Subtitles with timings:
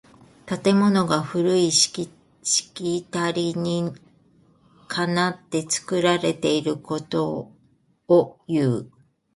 [0.47, 3.93] 建物が古いしきたりに
[4.87, 7.51] かなって作られていること
[8.07, 8.91] をいう。